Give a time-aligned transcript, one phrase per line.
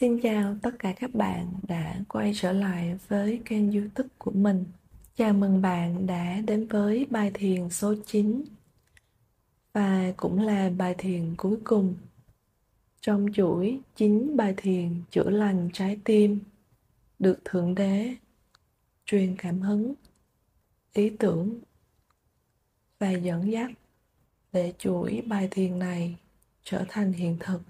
[0.00, 4.64] Xin chào tất cả các bạn đã quay trở lại với kênh youtube của mình.
[5.14, 8.44] Chào mừng bạn đã đến với bài thiền số 9
[9.72, 11.94] và cũng là bài thiền cuối cùng
[13.00, 16.40] trong chuỗi 9 bài thiền chữa lành trái tim
[17.18, 18.14] được Thượng Đế
[19.06, 19.94] truyền cảm hứng,
[20.92, 21.60] ý tưởng
[22.98, 23.70] và dẫn dắt
[24.52, 26.16] để chuỗi bài thiền này
[26.64, 27.60] trở thành hiện thực.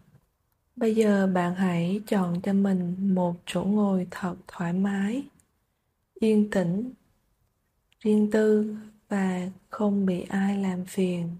[0.76, 5.24] Bây giờ bạn hãy chọn cho mình một chỗ ngồi thật thoải mái,
[6.14, 6.92] yên tĩnh,
[8.00, 8.76] riêng tư
[9.08, 11.30] và không bị ai làm phiền.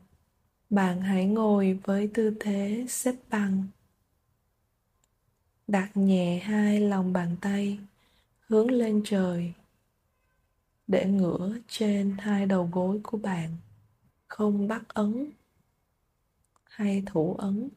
[0.71, 3.67] Bạn hãy ngồi với tư thế xếp bằng.
[5.67, 7.79] Đặt nhẹ hai lòng bàn tay
[8.41, 9.53] hướng lên trời
[10.87, 13.51] để ngửa trên hai đầu gối của bạn,
[14.29, 15.31] không bắt ấn
[16.65, 17.69] hay thủ ấn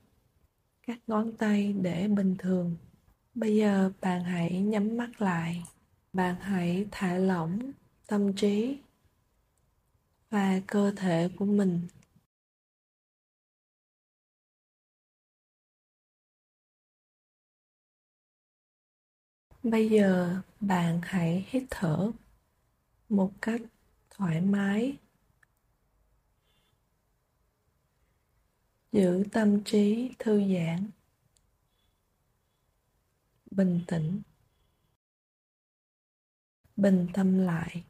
[0.89, 2.75] các ngón tay để bình thường.
[3.35, 5.63] Bây giờ bạn hãy nhắm mắt lại.
[6.13, 7.71] Bạn hãy thả lỏng
[8.07, 8.77] tâm trí
[10.29, 11.87] và cơ thể của mình.
[19.63, 22.11] Bây giờ bạn hãy hít thở
[23.09, 23.61] một cách
[24.09, 24.97] thoải mái
[28.91, 30.89] giữ tâm trí thư giãn
[33.51, 34.21] bình tĩnh
[36.75, 37.83] bình tâm lại.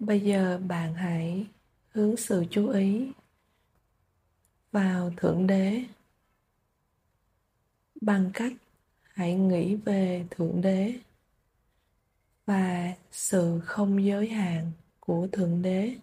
[0.00, 1.46] Bây giờ bạn hãy
[1.88, 3.12] hướng sự chú ý
[4.72, 5.84] vào Thượng Đế
[8.00, 8.52] bằng cách
[9.02, 10.94] hãy nghĩ về Thượng Đế
[12.46, 15.96] và sự không giới hạn của Thượng Đế.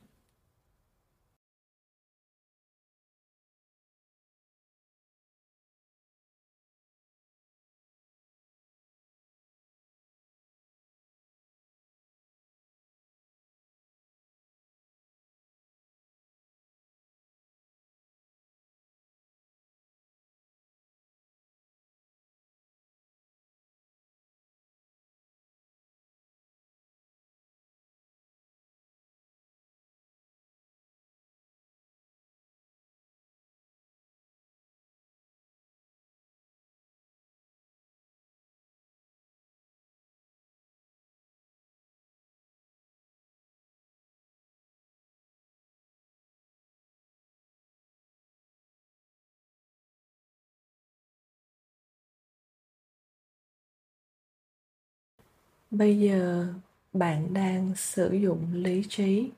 [55.72, 56.48] Bây giờ
[56.94, 59.32] bạn đang sử dụng lý trí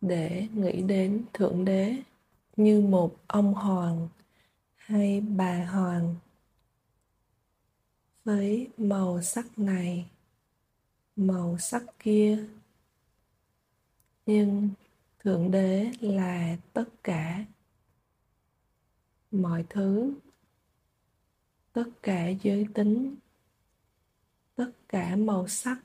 [0.00, 1.96] để nghĩ đến thượng đế
[2.56, 4.08] như một ông hoàng
[4.76, 6.16] hay bà hoàng
[8.24, 10.06] với màu sắc này,
[11.16, 12.44] màu sắc kia.
[14.26, 14.70] Nhưng
[15.18, 17.44] thượng đế là tất cả
[19.30, 20.14] mọi thứ,
[21.72, 23.14] tất cả giới tính
[24.60, 25.76] tất cả màu sắc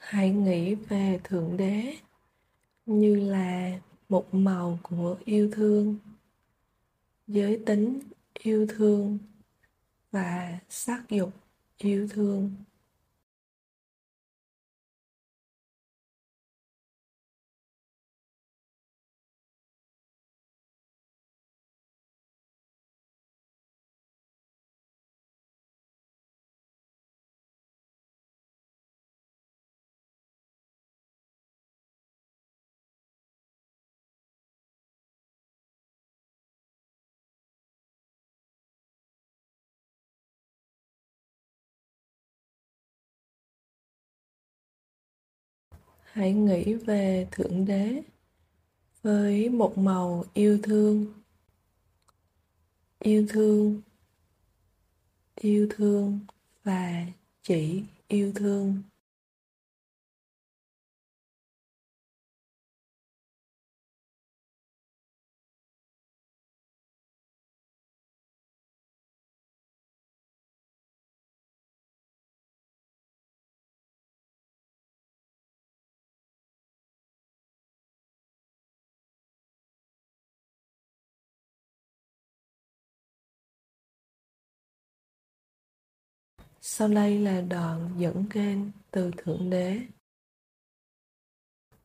[0.00, 1.96] hãy nghĩ về thượng đế
[2.86, 5.96] như là một màu của yêu thương,
[7.26, 8.00] giới tính
[8.42, 9.18] yêu thương
[10.12, 11.30] và sắc dục
[11.78, 12.50] yêu thương.
[46.12, 48.02] Hãy nghĩ về thượng đế
[49.02, 51.06] với một màu yêu thương.
[52.98, 53.80] Yêu thương
[55.42, 56.18] yêu thương
[56.64, 57.06] và
[57.42, 58.82] chỉ yêu thương.
[86.62, 88.58] Sau đây là đoạn dẫn kênh
[88.90, 89.80] từ Thượng Đế.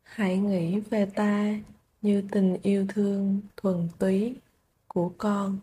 [0.04, 1.60] Hãy nghĩ về ta
[2.02, 4.36] như tình yêu thương thuần túy
[4.88, 5.60] của con.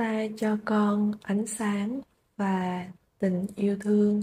[0.00, 2.00] Ta cho con ánh sáng
[2.36, 2.86] và
[3.18, 4.22] tình yêu thương.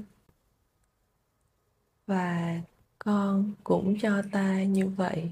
[2.07, 2.61] Và
[2.99, 5.31] con cũng cho ta như vậy.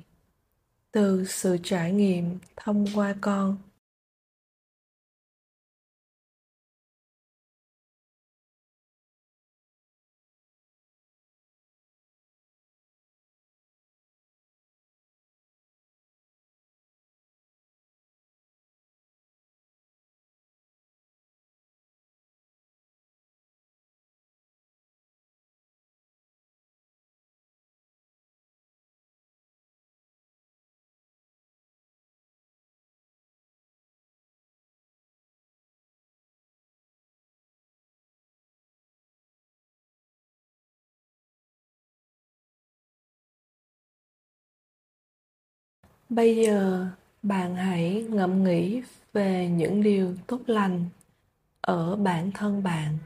[0.92, 3.58] Từ sự trải nghiệm thông qua con
[46.10, 46.88] Bây giờ
[47.24, 48.82] bạn hãy ngẫm nghĩ
[49.14, 50.86] về những điều tốt lành
[51.62, 52.98] ở bản thân bạn.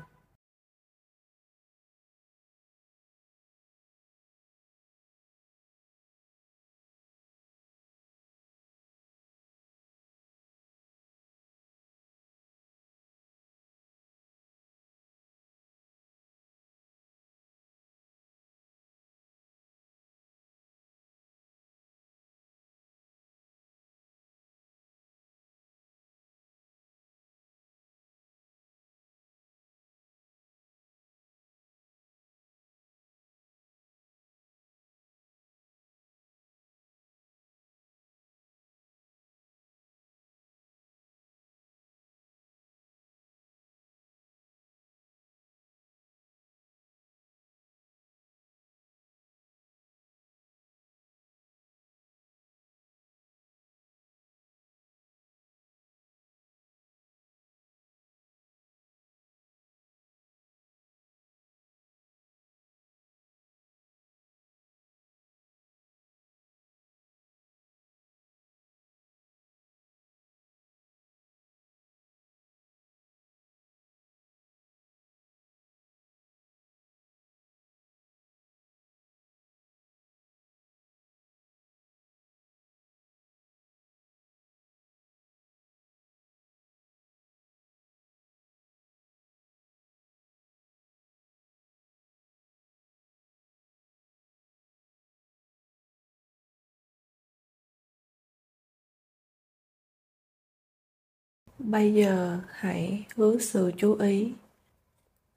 [101.59, 104.33] bây giờ hãy hướng sự chú ý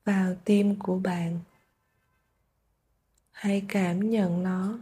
[0.04, 1.40] vào tim của bạn.
[3.30, 4.78] Hãy cảm nhận nó.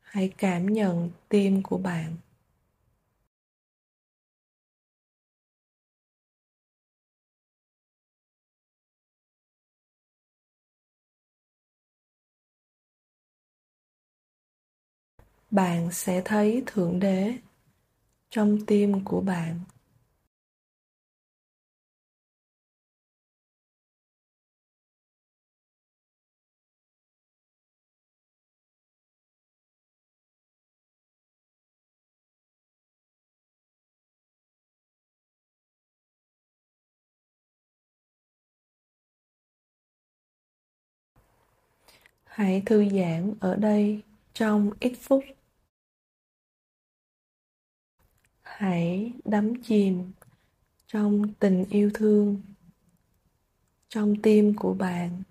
[0.00, 2.16] Hãy cảm nhận tim của bạn.
[15.50, 17.34] Bạn sẽ thấy thượng đế
[18.34, 19.60] trong tim của bạn.
[42.24, 44.02] Hãy thư giãn ở đây
[44.34, 45.24] trong ít phút.
[48.56, 50.12] Hãy đắm chìm
[50.86, 52.42] trong tình yêu thương
[53.88, 55.22] trong tim của bạn.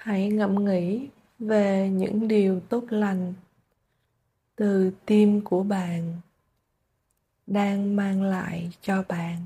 [0.00, 3.34] Hãy ngẫm nghĩ về những điều tốt lành
[4.56, 6.12] từ tim của bạn
[7.46, 9.36] đang mang lại cho bạn.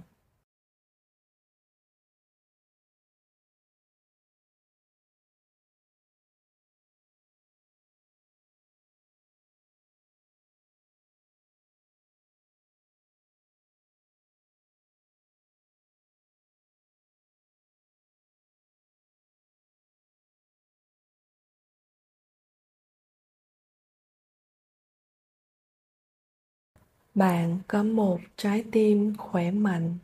[27.15, 29.99] Bạn có một trái tim khỏe mạnh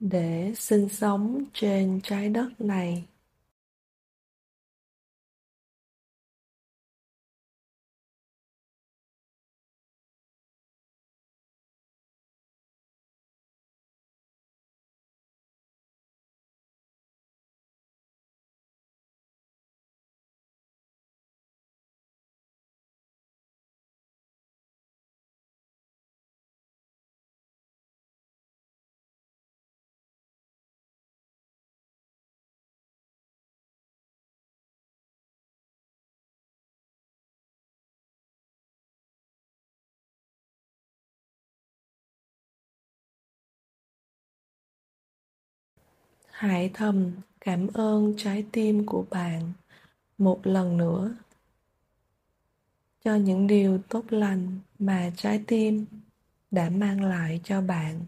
[0.00, 3.04] để sinh sống trên trái đất này.
[46.42, 49.52] Hãy thầm cảm ơn trái tim của bạn
[50.18, 51.14] một lần nữa
[53.04, 55.86] cho những điều tốt lành mà trái tim
[56.50, 58.00] đã mang lại cho bạn.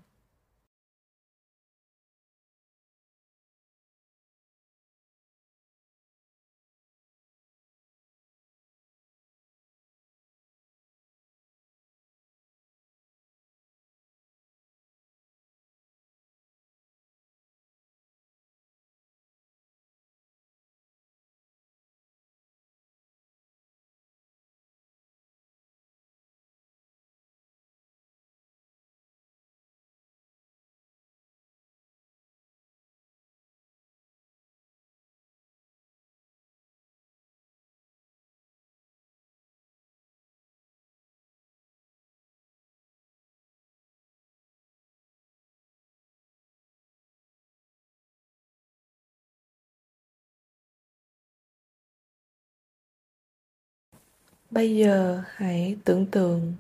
[54.55, 56.55] Bây giờ hãy tưởng tượng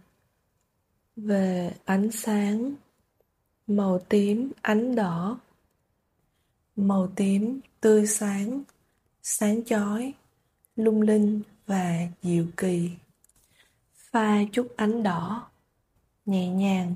[1.16, 2.74] về ánh sáng
[3.66, 5.38] màu tím ánh đỏ
[6.76, 8.62] màu tím tươi sáng,
[9.22, 10.12] sáng chói,
[10.76, 12.90] lung linh và diệu kỳ.
[13.94, 15.48] Pha chút ánh đỏ,
[16.26, 16.94] nhẹ nhàng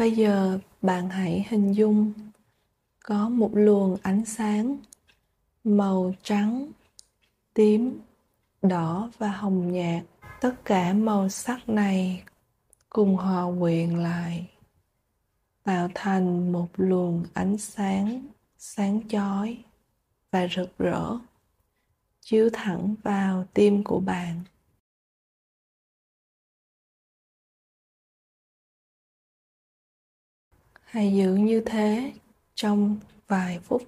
[0.00, 2.12] Bây giờ bạn hãy hình dung
[3.04, 4.76] có một luồng ánh sáng
[5.64, 6.72] màu trắng,
[7.54, 8.00] tím,
[8.62, 10.02] đỏ và hồng nhạt.
[10.40, 12.22] Tất cả màu sắc này
[12.88, 14.50] cùng hòa quyện lại
[15.64, 18.26] tạo thành một luồng ánh sáng
[18.58, 19.58] sáng chói
[20.30, 21.18] và rực rỡ
[22.20, 24.40] chiếu thẳng vào tim của bạn
[30.90, 32.12] hãy giữ như thế
[32.54, 32.96] trong
[33.28, 33.82] vài phút?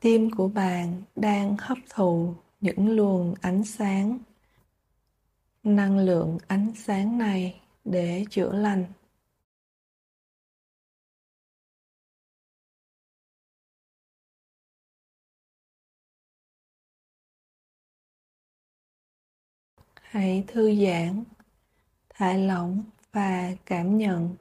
[0.00, 4.18] Tim của bạn đang hấp thụ những luồng ánh sáng.
[5.62, 8.84] Năng lượng ánh sáng này để chữa lành.
[20.02, 21.24] Hãy thư giãn,
[22.08, 24.36] thả lỏng và cảm nhận.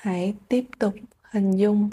[0.00, 1.90] Hãy tiếp tục hình dung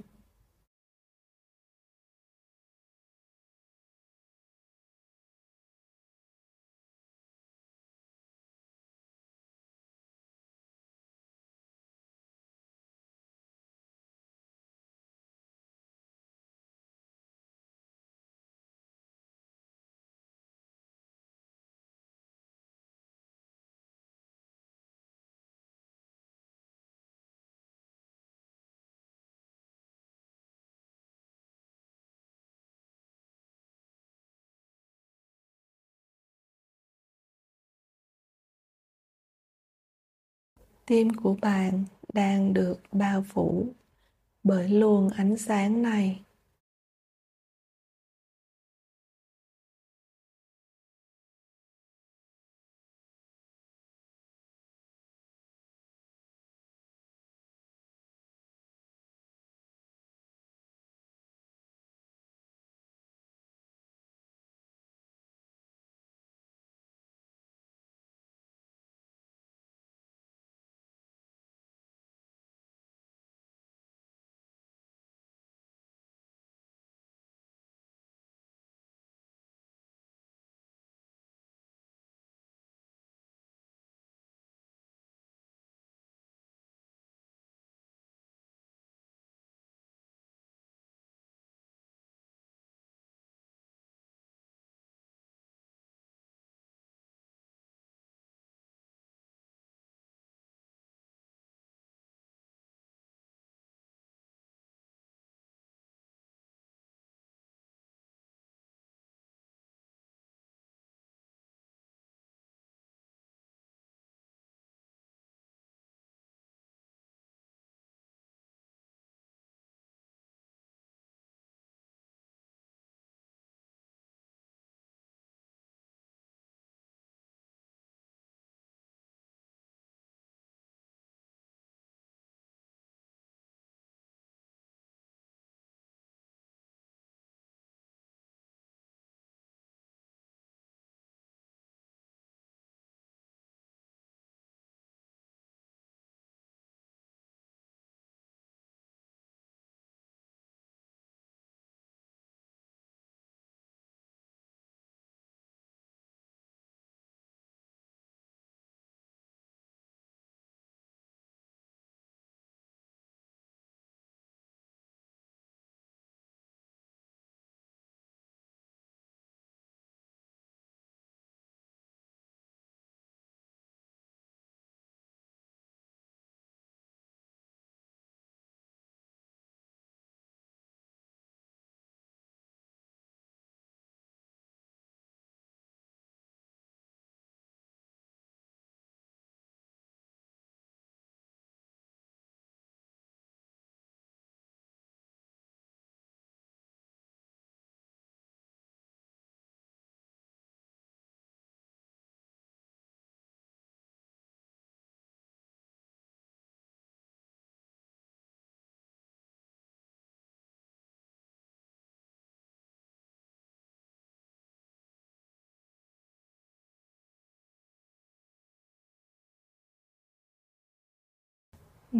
[40.85, 43.67] tim của bạn đang được bao phủ
[44.43, 46.24] bởi luồng ánh sáng này.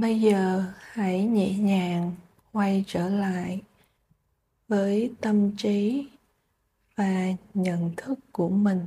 [0.02, 2.12] Bây giờ hãy nhẹ nhàng
[2.52, 3.62] quay trở lại
[4.68, 6.08] với tâm trí
[6.96, 8.86] và nhận thức của mình.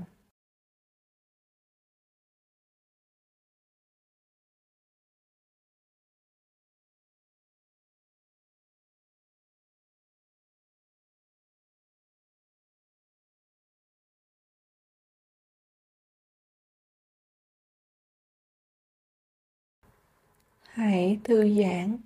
[20.78, 21.98] Hãy thư giãn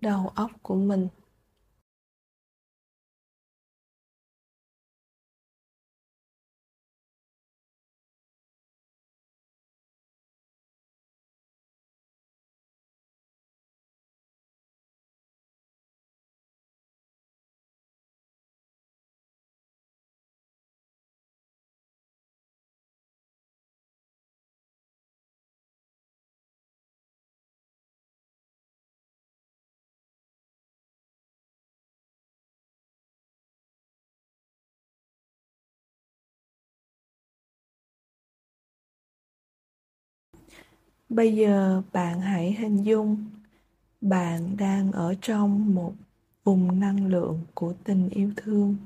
[0.00, 1.08] đầu óc của mình.
[41.14, 43.24] Bây giờ bạn hãy hình dung
[44.00, 45.94] bạn đang ở trong một
[46.44, 48.76] vùng năng lượng của tình yêu thương.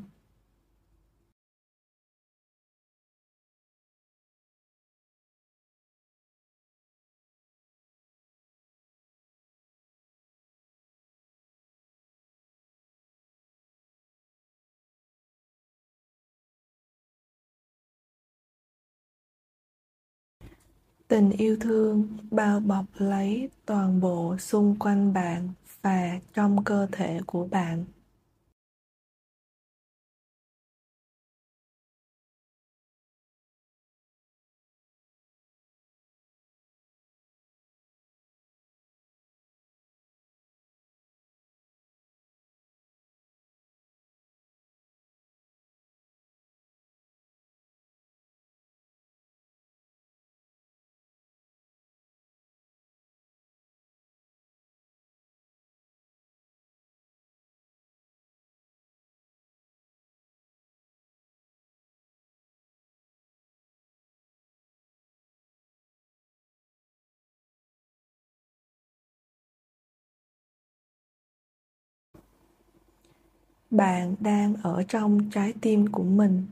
[21.08, 25.48] Tình yêu thương bao bọc lấy toàn bộ xung quanh bạn
[25.82, 27.84] và trong cơ thể của bạn.
[73.76, 76.46] Bạn đang ở trong trái tim của mình.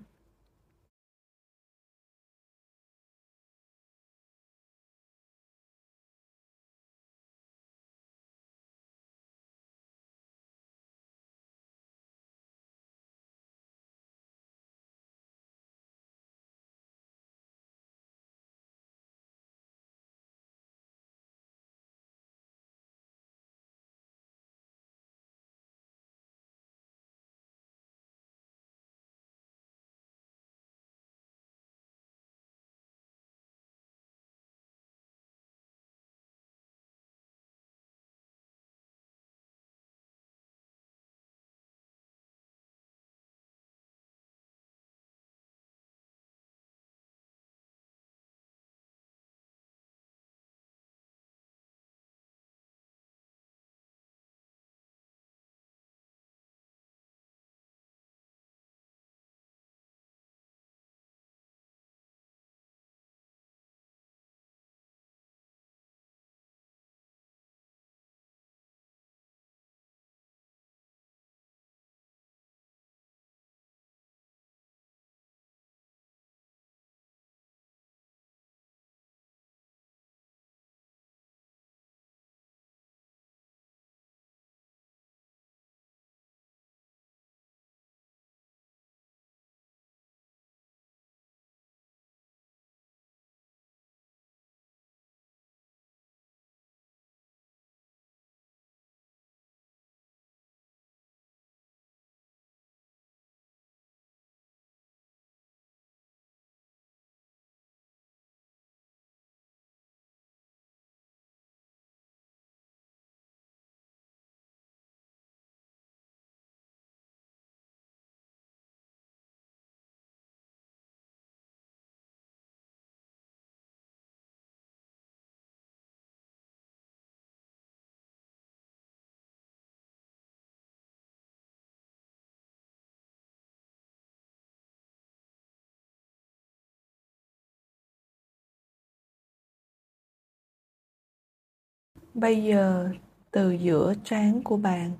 [142.15, 142.91] Bây giờ,
[143.31, 144.93] từ giữa trán của bạn,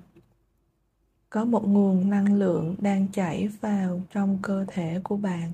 [1.29, 5.51] có một nguồn năng lượng đang chảy vào trong cơ thể của bạn.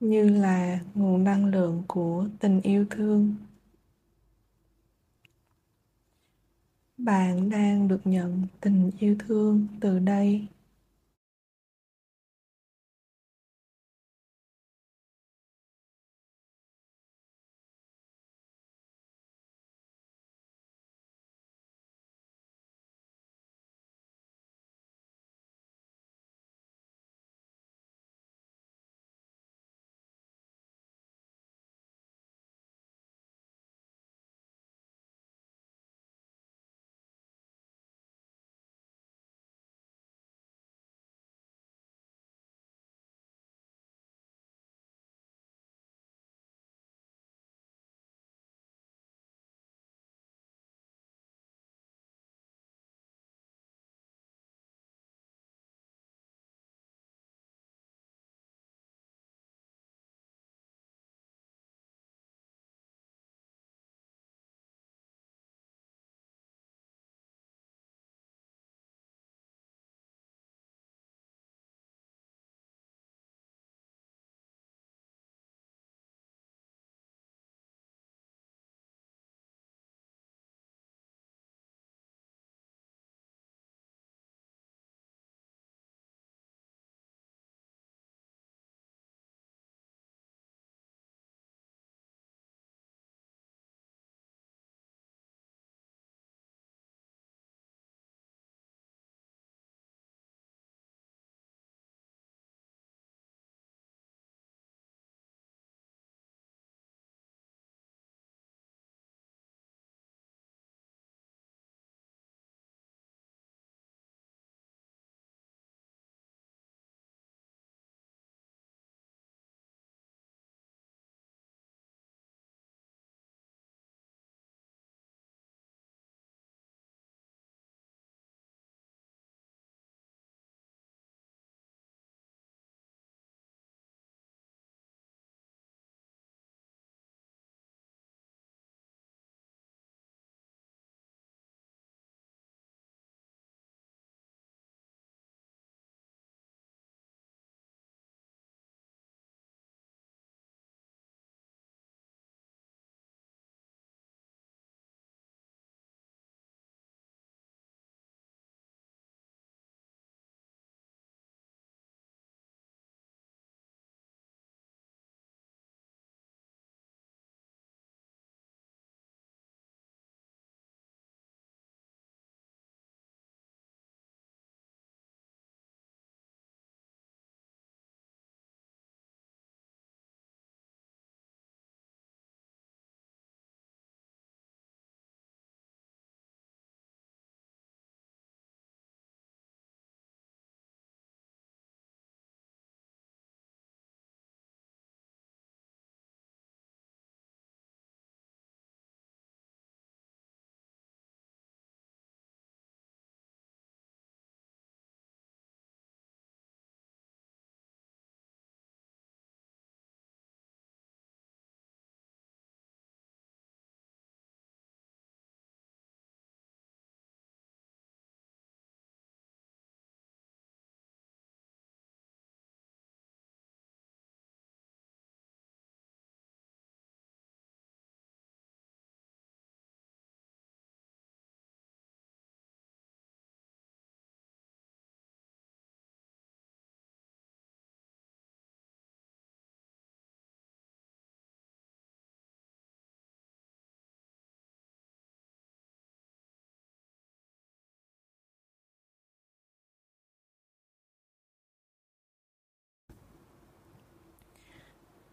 [0.00, 3.34] Như là nguồn năng lượng của tình yêu thương.
[6.98, 10.46] Bạn đang được nhận tình yêu thương từ đây.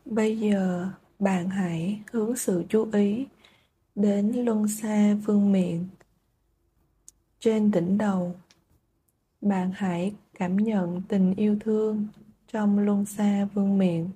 [0.05, 0.89] Bây giờ
[1.19, 3.25] bạn hãy hướng sự chú ý
[3.95, 5.85] đến luân xa phương miện
[7.39, 8.35] trên đỉnh đầu.
[9.41, 12.07] Bạn hãy cảm nhận tình yêu thương
[12.51, 14.09] trong luân xa vương miện.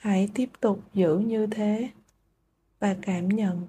[0.00, 1.90] Hãy tiếp tục giữ như thế
[2.78, 3.68] và cảm nhận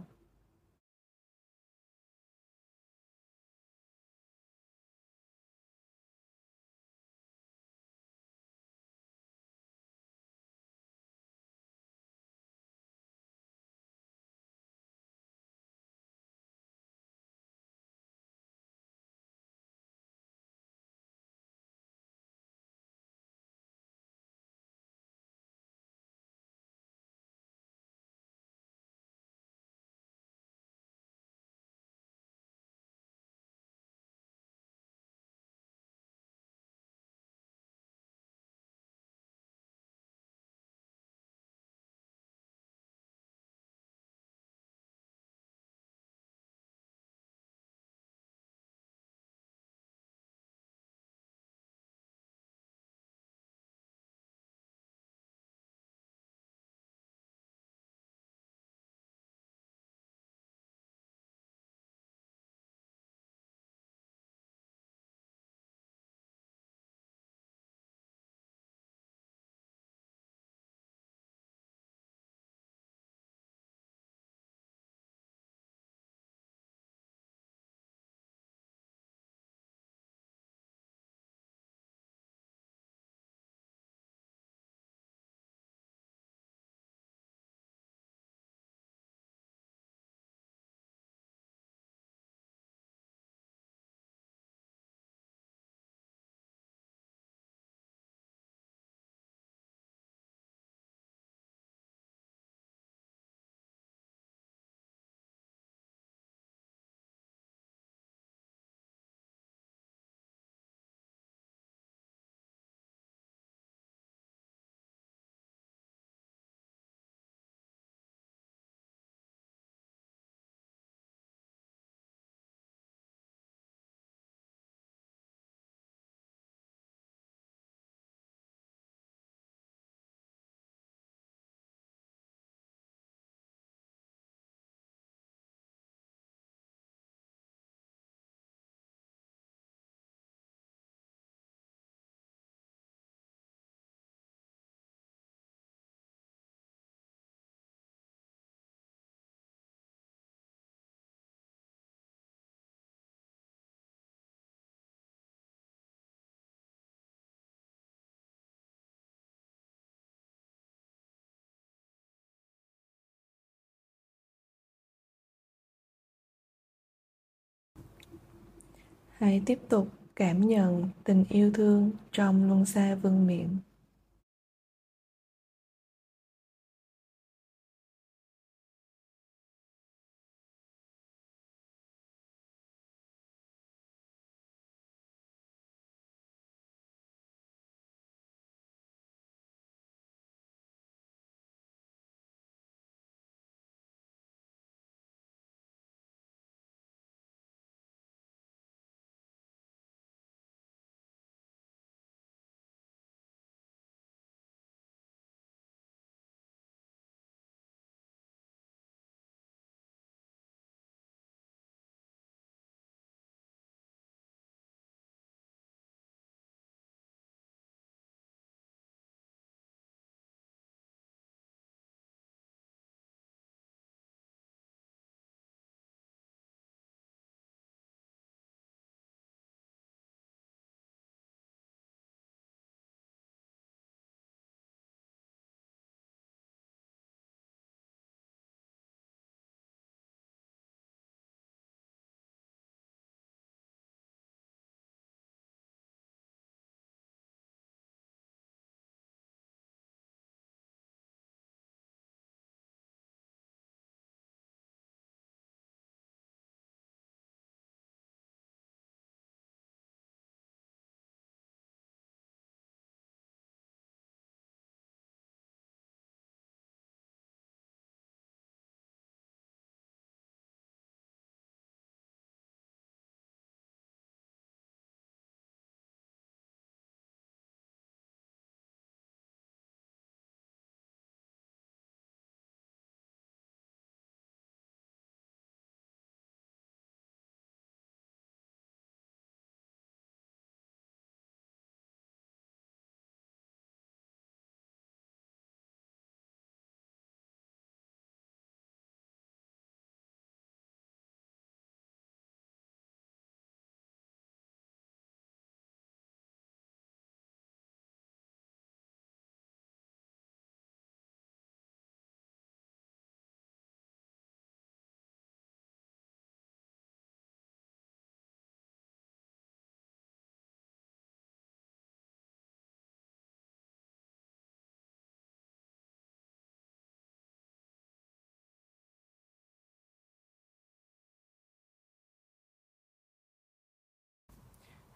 [169.21, 173.47] Hãy tiếp tục cảm nhận tình yêu thương trong luân xa vương miện.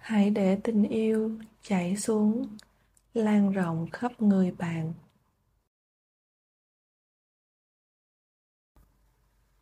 [0.06, 2.58] Hãy để tình yêu chảy xuống,
[3.14, 4.94] lan rộng khắp người bạn.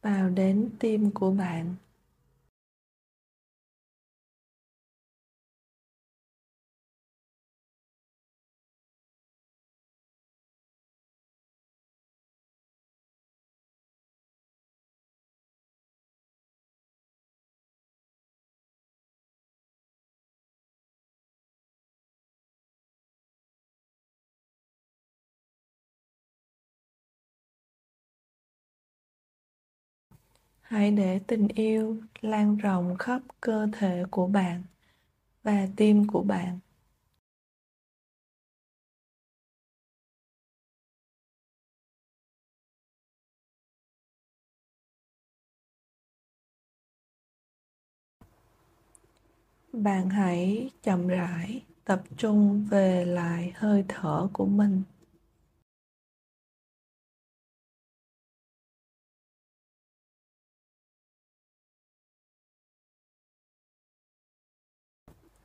[0.02, 1.76] Vào đến tim của bạn.
[30.64, 34.64] Hãy để tình yêu lan rộng khắp cơ thể của bạn
[35.44, 36.60] và tim của bạn.
[49.74, 54.84] Bạn hãy chậm rãi tập trung về lại hơi thở của mình.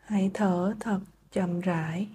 [0.08, 1.00] Hãy thở thật
[1.30, 2.08] chậm rãi.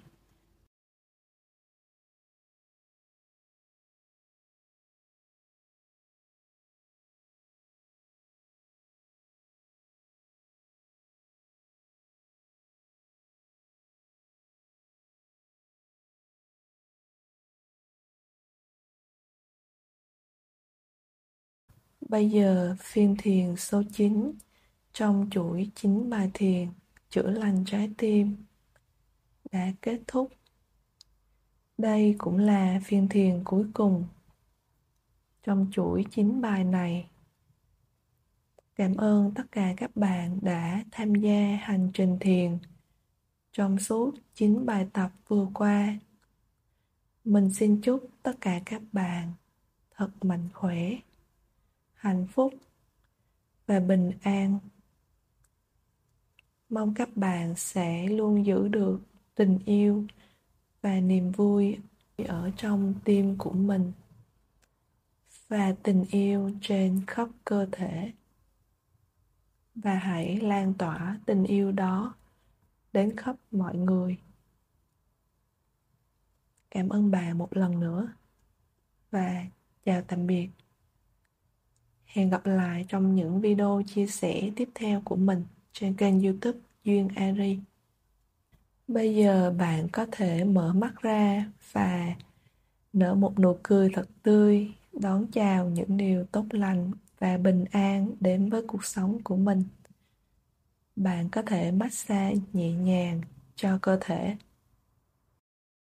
[22.00, 24.32] Bây giờ phiên thiền số 9
[24.92, 26.68] trong chuỗi 9 bài thiền
[27.14, 28.36] chữa lành trái tim
[29.52, 30.32] đã kết thúc.
[31.78, 34.04] Đây cũng là phiên thiền cuối cùng
[35.42, 37.10] trong chuỗi chín bài này.
[38.76, 42.58] Cảm ơn tất cả các bạn đã tham gia hành trình thiền
[43.52, 45.98] trong suốt 9 bài tập vừa qua.
[47.24, 49.32] Mình xin chúc tất cả các bạn
[49.90, 50.90] thật mạnh khỏe,
[51.94, 52.54] hạnh phúc
[53.66, 54.58] và bình an
[56.68, 59.00] Mong các bạn sẽ luôn giữ được
[59.34, 60.04] tình yêu
[60.82, 61.78] và niềm vui
[62.26, 63.92] ở trong tim của mình
[65.48, 68.12] và tình yêu trên khắp cơ thể.
[69.74, 72.14] Và hãy lan tỏa tình yêu đó
[72.92, 74.18] đến khắp mọi người.
[76.70, 78.08] Cảm ơn bà một lần nữa
[79.10, 79.44] và
[79.84, 80.48] chào tạm biệt.
[82.04, 85.44] Hẹn gặp lại trong những video chia sẻ tiếp theo của mình
[85.74, 87.58] trên kênh youtube duyên ari.
[88.88, 92.14] Bây giờ bạn có thể mở mắt ra và
[92.92, 98.08] nở một nụ cười thật tươi, đón chào những điều tốt lành và bình an
[98.20, 99.62] đến với cuộc sống của mình.
[100.96, 103.20] Bạn có thể massage nhẹ nhàng
[103.56, 104.36] cho cơ thể.